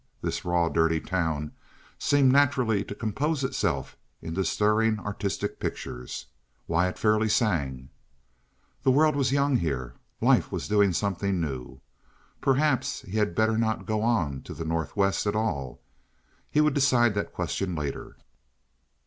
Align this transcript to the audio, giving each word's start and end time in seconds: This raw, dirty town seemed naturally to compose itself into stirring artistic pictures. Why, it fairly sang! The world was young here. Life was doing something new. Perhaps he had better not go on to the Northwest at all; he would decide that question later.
This 0.19 0.43
raw, 0.43 0.67
dirty 0.67 0.99
town 0.99 1.51
seemed 1.99 2.31
naturally 2.31 2.83
to 2.85 2.95
compose 2.95 3.43
itself 3.43 3.95
into 4.19 4.43
stirring 4.43 4.99
artistic 4.99 5.59
pictures. 5.59 6.25
Why, 6.65 6.87
it 6.87 6.97
fairly 6.97 7.29
sang! 7.29 7.89
The 8.81 8.89
world 8.89 9.15
was 9.15 9.31
young 9.31 9.57
here. 9.57 9.93
Life 10.19 10.51
was 10.51 10.67
doing 10.67 10.91
something 10.91 11.39
new. 11.39 11.81
Perhaps 12.41 13.01
he 13.01 13.17
had 13.17 13.35
better 13.35 13.59
not 13.59 13.85
go 13.85 14.01
on 14.01 14.41
to 14.41 14.55
the 14.55 14.65
Northwest 14.65 15.27
at 15.27 15.35
all; 15.35 15.79
he 16.49 16.61
would 16.61 16.73
decide 16.73 17.13
that 17.13 17.31
question 17.31 17.75
later. 17.75 18.17